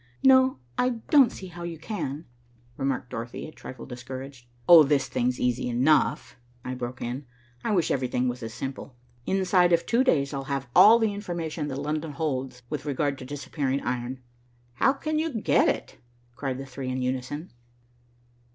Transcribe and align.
"No, 0.23 0.57
I 0.79 0.95
don't 1.11 1.31
see 1.31 1.45
how 1.49 1.61
you 1.61 1.77
can," 1.77 2.25
remarked 2.75 3.11
Dorothy, 3.11 3.45
a 3.47 3.51
trifle 3.51 3.85
discouraged. 3.85 4.47
"Oh, 4.67 4.81
this 4.81 5.07
thing's 5.07 5.39
easy 5.39 5.69
enough," 5.69 6.37
I 6.65 6.73
broke 6.73 7.03
in. 7.03 7.27
"I 7.63 7.71
wish 7.73 7.91
everything 7.91 8.27
was 8.27 8.41
as 8.41 8.51
simple. 8.51 8.95
Inside 9.27 9.71
of 9.73 9.85
two 9.85 10.03
days, 10.03 10.33
I'll 10.33 10.45
have 10.45 10.67
all 10.75 10.97
the 10.97 11.13
information 11.13 11.67
that 11.67 11.75
London 11.77 12.13
holds 12.13 12.63
with 12.67 12.85
regard 12.87 13.19
to 13.19 13.25
disappearing 13.25 13.81
iron." 13.81 14.23
"How 14.73 14.91
can 14.93 15.19
you 15.19 15.39
get 15.39 15.67
it?" 15.69 15.99
cried 16.35 16.57
the 16.57 16.65
three 16.65 16.89
in 16.89 17.03
unison. 17.03 17.51